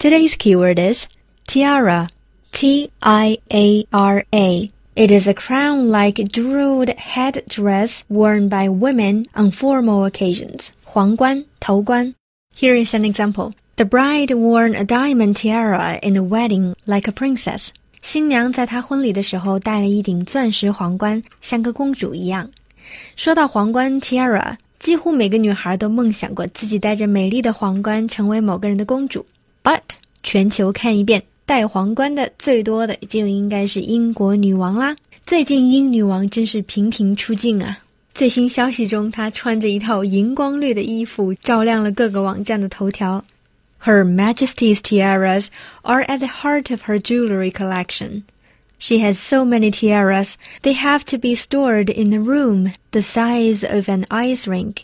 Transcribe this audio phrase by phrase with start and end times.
[0.00, 1.06] Today's keyword is
[1.48, 2.08] tiara.
[2.52, 4.70] T I A R A.
[4.94, 10.68] It is a crown-like jeweled headdress worn by women on formal occasions.
[10.84, 12.14] 皇冠,头冠.
[12.54, 13.52] Here is an example.
[13.76, 17.68] The bride wore a diamond tiara in the wedding like a princess.
[18.00, 22.48] 新娘在她婚礼的时候戴了一顶钻石皇冠，像个公主一样。
[23.16, 29.26] 说到皇冠 tiara，几乎每个女孩都梦想过自己戴着美丽的皇冠成为某个人的公主。
[29.62, 29.82] But
[30.22, 34.96] 全球看一遍，戴皇冠的最多的就应该是英国女王啦。
[35.24, 37.78] 最近英女王真是频频出镜啊！
[38.14, 43.24] 最新消息中，她穿着一套荧光绿的衣服，照亮了各个网站的头条。
[43.84, 45.48] Her Majesty's tiaras
[45.82, 48.22] are at the heart of her jewelry collection.
[48.78, 53.64] She has so many tiaras, they have to be stored in a room the size
[53.64, 54.78] of an ice rink.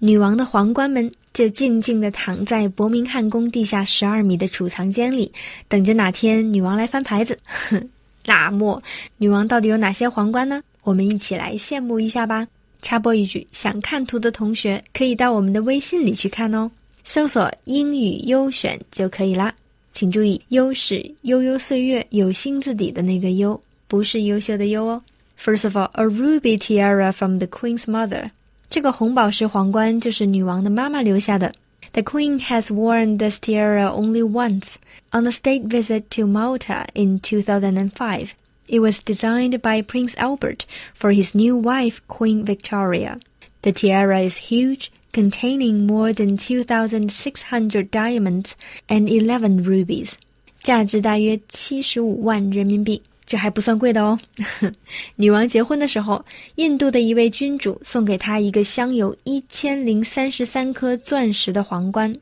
[0.00, 5.31] 女王的皇冠们 就静静地躺在伯明翰宫地下十二米的储藏间里，
[5.67, 7.37] 等着哪天女王来翻牌子。
[7.45, 7.89] 哼，
[8.25, 8.81] 那么
[9.17, 10.61] 女王到底有哪些皇冠呢？
[10.83, 12.47] 我们一起来羡慕一下吧。
[12.81, 16.69] 插播一句，想看图的同学可以到我们的微信里去看哦，
[17.03, 19.53] 搜索“英语优选”就可以啦。
[19.93, 25.01] 请注意，“优”是悠悠岁月有心字底的那个“优”，不是优秀的“优”哦。
[25.39, 28.29] First of all, a ruby tiara from the Queen's mother.
[28.72, 31.52] 这个红宝石皇冠就是女王的妈妈留下的。
[31.92, 34.74] The Queen has worn this tiara only once
[35.12, 38.34] on a state visit to Malta in 2005.
[38.68, 43.18] It was designed by Prince Albert for his new wife, Queen Victoria.
[43.62, 48.54] The tiara is huge, containing more than 2,600 diamonds
[48.88, 50.16] and 11 rubies.
[50.62, 53.02] 价值大约七十五万人民币。
[53.25, 54.19] 这还不算贵的哦。
[55.15, 56.23] 女王结婚的时候，
[56.55, 62.13] 印度的一位君主送给她一个镶有一千零三十三颗钻石的皇冠。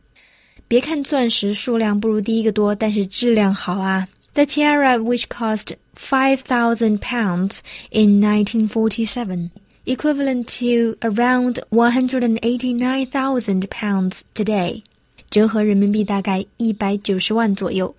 [0.68, 4.08] 别看钻石数量不如第一个多，但是质量好啊。
[4.34, 9.50] The tiara, which cost five thousand pounds in 1947,
[9.86, 14.84] equivalent to around one hundred and eighty-nine thousand pounds today，
[15.30, 17.94] 折合人民币大概一百九十万左右。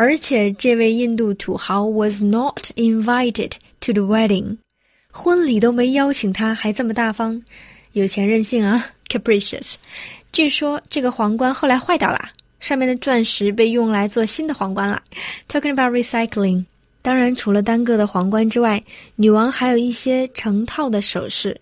[0.00, 4.58] 而且这位印度土豪 was not invited to the wedding，
[5.10, 7.42] 婚礼都没邀请他，还这么大方，
[7.92, 9.74] 有钱任性啊，capricious。
[10.32, 12.28] 据说这个皇冠后来坏掉了，
[12.60, 15.02] 上面的钻石被用来做新的皇冠了。
[15.48, 16.66] Talking about recycling，
[17.00, 18.82] 当然除了单个的皇冠之外，
[19.14, 21.58] 女王还有一些成套的首饰。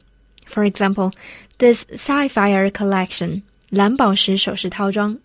[0.48, 1.12] For example,
[1.58, 5.16] this sapphire collection，蓝宝石首饰套装。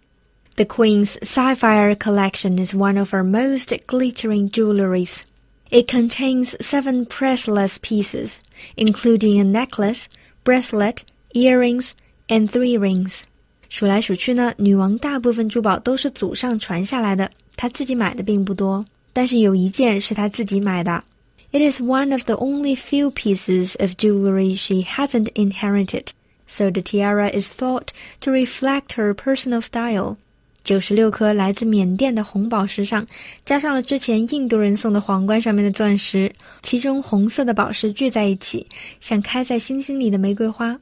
[0.56, 5.24] The Queen's sapphire collection is one of her most glittering jewelries.
[5.72, 8.40] It contains seven priceless pieces,
[8.76, 10.08] including a necklace,
[10.44, 11.92] bracelet, earrings,
[12.28, 13.22] and three rings.
[13.70, 18.86] 数来数去呢，女王大部分珠宝都是祖上传下来的，她自己买的并不多。
[19.14, 21.04] 但是有一件是她自己买的。
[21.52, 26.08] It is one of the only few pieces of jewelry she hasn't inherited,
[26.46, 27.88] so the tiara is thought
[28.20, 30.18] to reflect her personal style.
[30.65, 33.07] 九十六颗来自缅甸的红宝石上，
[33.45, 36.33] 加上了之前印度人送的皇冠上面的钻石，
[36.63, 38.67] 其中红色的宝石聚在一起，
[38.99, 40.77] 像开在星星里的玫瑰花。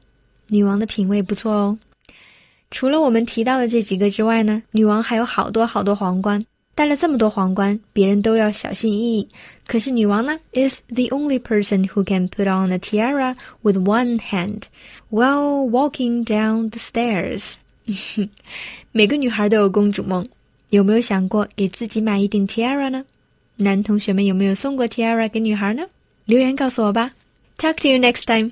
[0.47, 1.77] 女王的品味不错哦。
[2.71, 6.43] 除了我们提到的这几个之外呢，女王还有好多好多皇冠。
[6.75, 9.29] 戴了这么多皇冠，别人都要小心翼翼。
[9.67, 14.63] 可是女王呢，is the only person who can put on a tiara with one hand
[15.11, 17.57] while walking down the stairs。
[18.91, 20.25] 每个女孩都有公主梦，
[20.69, 23.03] 有没有想过给自己买一顶 tiara 呢？
[23.57, 25.83] 男同学们有没有送过 tiara 给女孩呢？
[26.25, 27.11] 留言告诉我吧。
[27.57, 28.51] Talk to you next time.